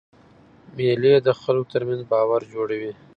[0.75, 2.91] مېلې د خلکو ترمنځ باور جوړوي.